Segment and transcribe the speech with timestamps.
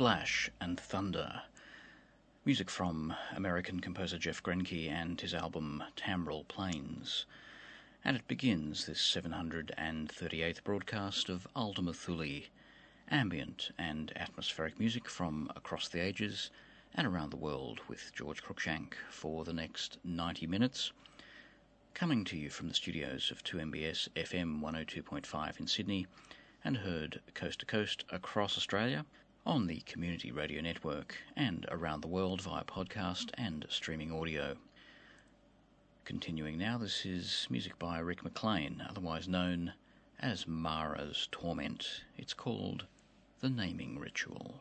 [0.00, 1.42] Splash and Thunder.
[2.46, 7.26] Music from American composer Jeff Greinke and his album Timbral Planes.
[8.02, 12.44] And it begins this 738th broadcast of Ultima Thule,
[13.10, 16.50] ambient and atmospheric music from across the ages
[16.94, 20.92] and around the world with George Cruikshank for the next 90 minutes.
[21.92, 26.06] Coming to you from the studios of 2MBS FM 102.5 in Sydney
[26.64, 29.04] and heard coast to coast across Australia
[29.46, 34.56] on the Community Radio Network and around the world via podcast and streaming audio.
[36.04, 39.72] Continuing now, this is music by Rick McLean, otherwise known
[40.18, 42.02] as Mara's Torment.
[42.18, 42.84] It's called
[43.40, 44.60] The Naming Ritual.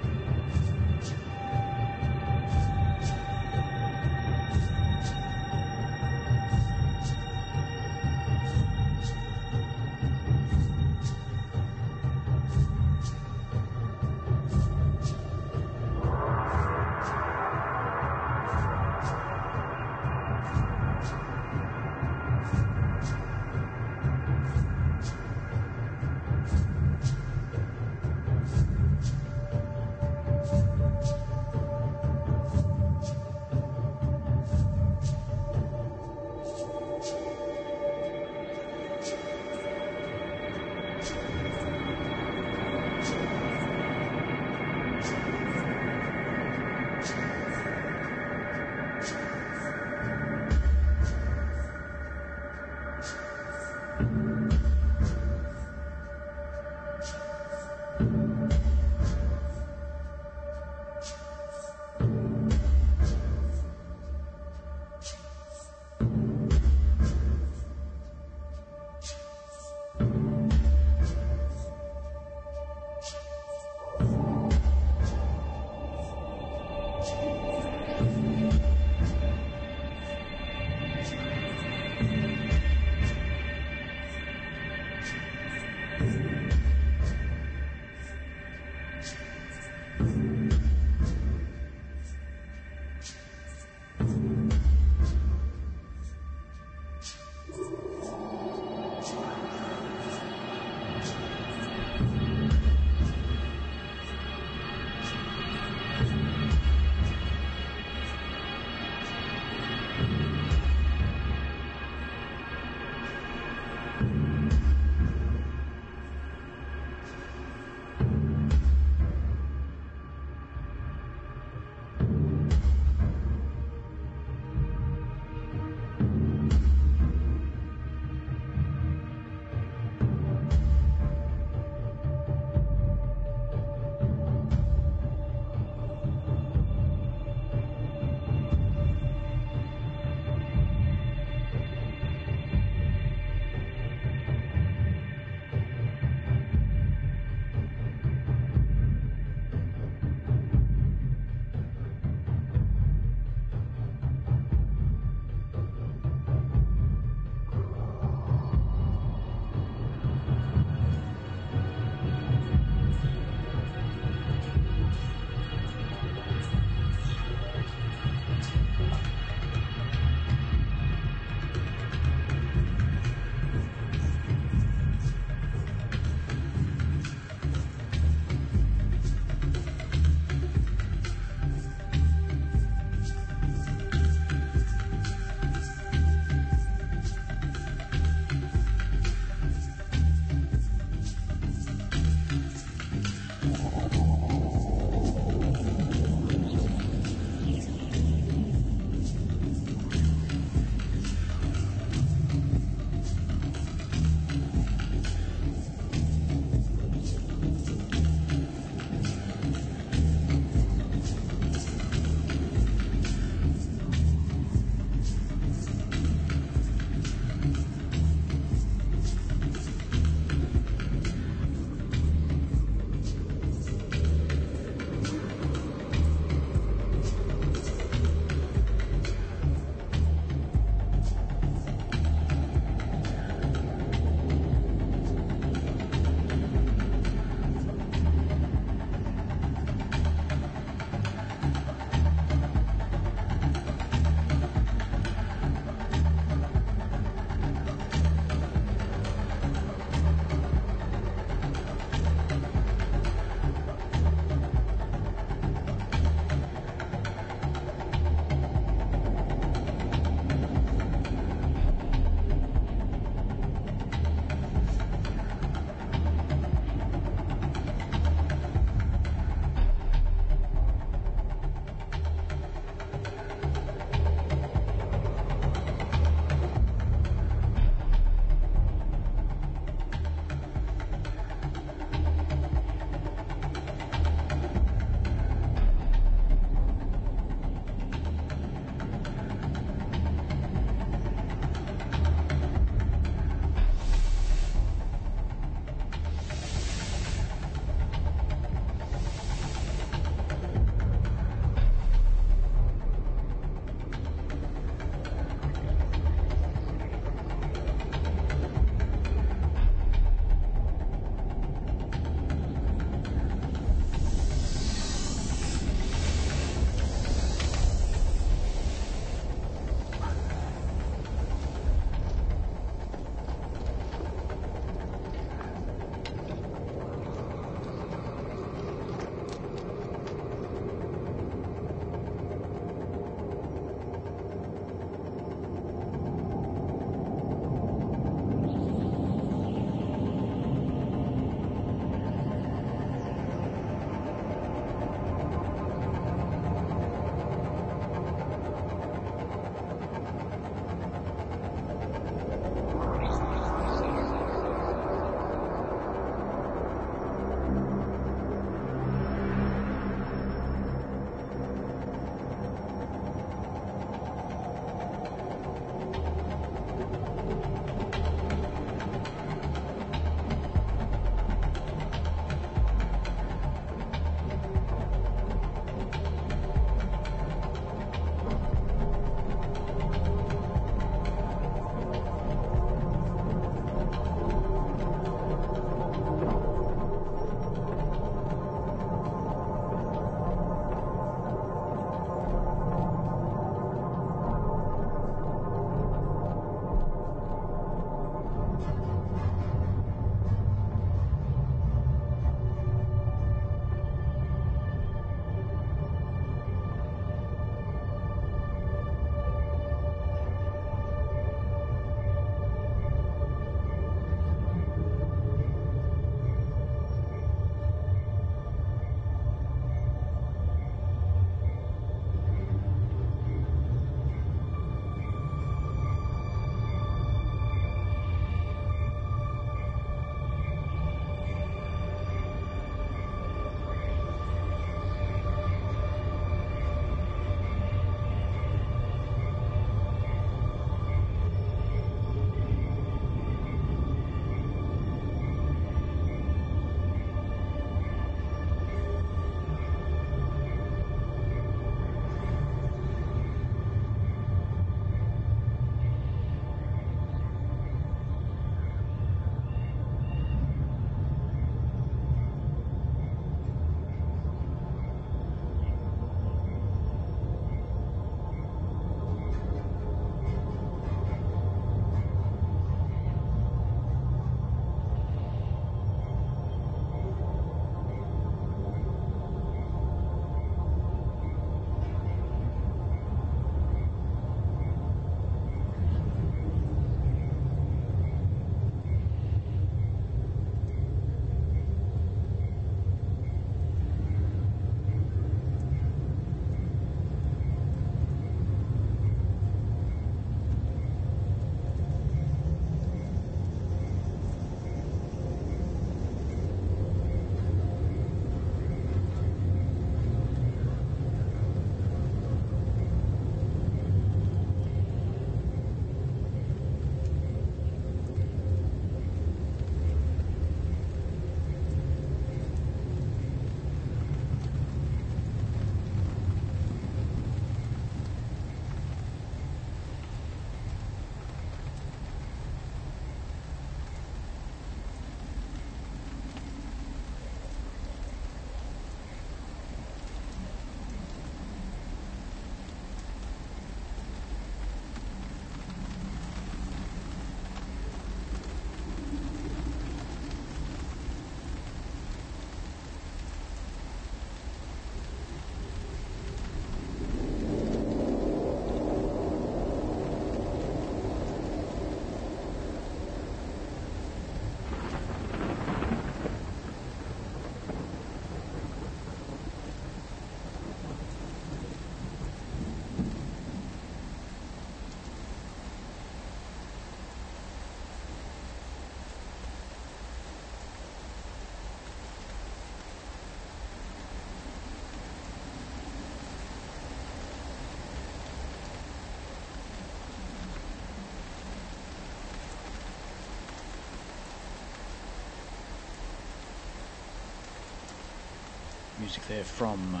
[599.04, 600.00] Music there from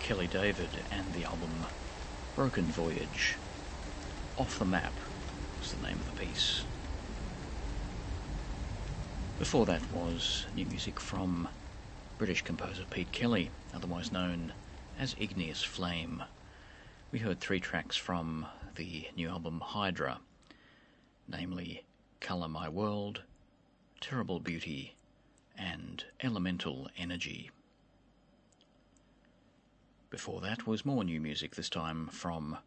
[0.00, 1.66] Kelly David and the album
[2.34, 3.36] Broken Voyage.
[4.36, 4.92] Off the Map
[5.60, 6.64] was the name of the piece.
[9.38, 11.46] Before that was new music from
[12.18, 14.52] British composer Pete Kelly, otherwise known
[14.98, 16.24] as Igneous Flame.
[17.12, 20.18] We heard three tracks from the new album Hydra,
[21.28, 21.84] namely
[22.18, 23.22] Colour My World,
[24.00, 24.96] Terrible Beauty,
[25.56, 27.52] and Elemental Energy.
[30.10, 32.58] Before that was more new music, this time from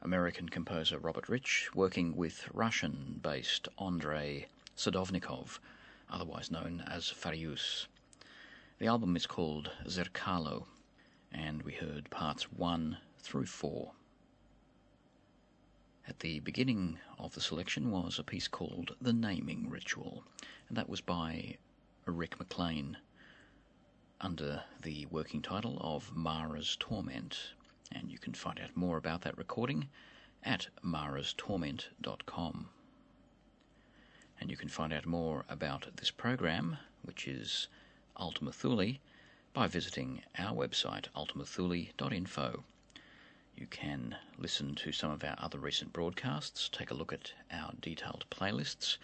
[0.00, 4.46] American composer Robert Rich, working with Russian based Andrei
[4.76, 5.58] Sadovnikov,
[6.08, 7.88] otherwise known as Farius.
[8.78, 10.66] The album is called Zerkalo,
[11.32, 13.90] and we heard parts 1 through 4.
[16.06, 20.22] At the beginning of the selection was a piece called The Naming Ritual,
[20.68, 21.58] and that was by
[22.06, 22.98] Rick McLean
[24.24, 27.38] under the working title of Mara's Torment.
[27.92, 29.86] And you can find out more about that recording
[30.42, 32.68] at marastorment.com.
[34.40, 37.68] And you can find out more about this program, which is
[38.18, 38.94] Ultima Thule,
[39.52, 42.64] by visiting our website, ultimathule.info.
[43.54, 47.74] You can listen to some of our other recent broadcasts, take a look at our
[47.78, 48.96] detailed playlists,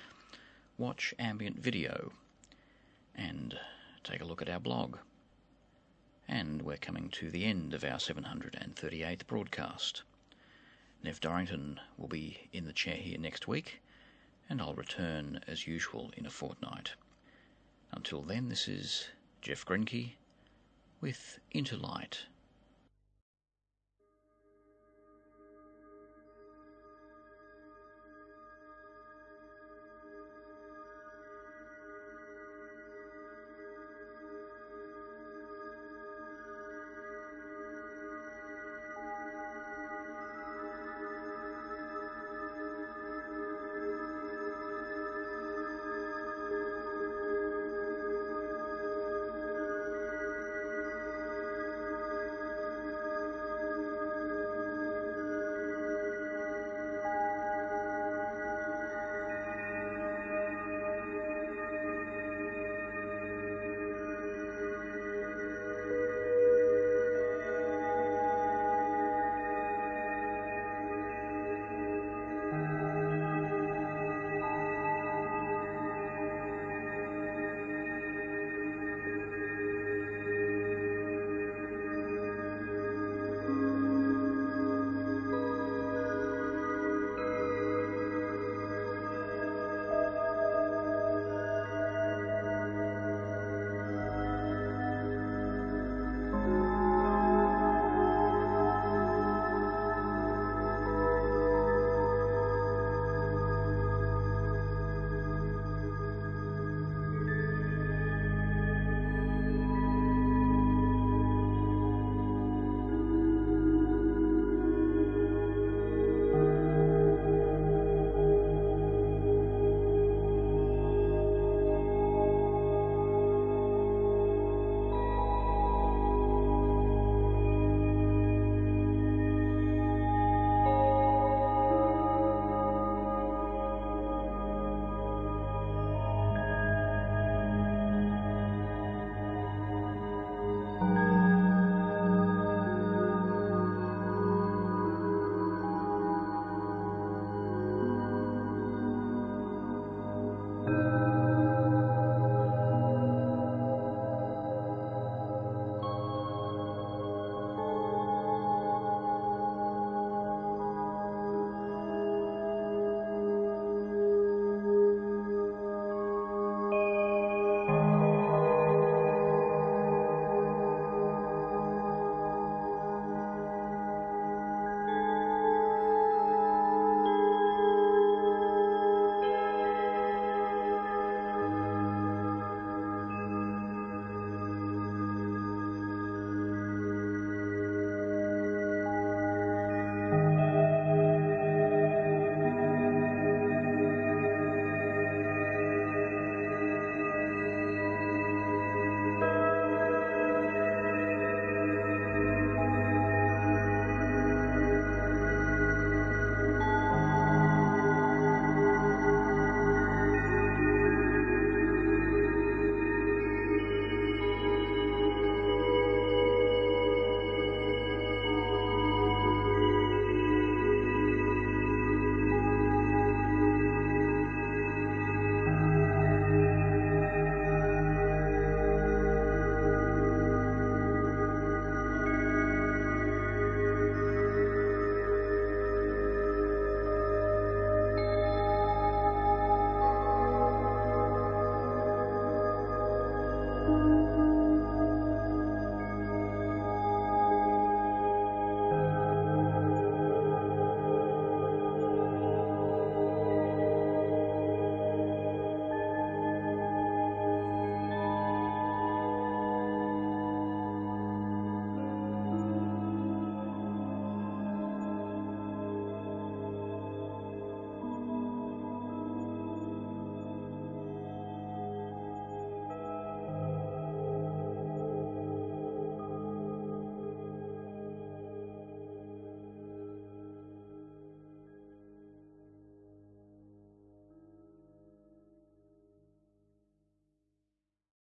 [0.79, 2.11] watch ambient video,
[3.15, 3.59] and
[4.03, 4.97] take a look at our blog.
[6.32, 10.05] And we're coming to the end of our 738th broadcast.
[11.02, 13.82] Nev Dorrington will be in the chair here next week
[14.48, 16.93] and I'll return as usual in a fortnight.
[17.90, 19.09] Until then, this is
[19.43, 20.12] Jeff Grenke
[21.01, 22.27] with Into Light.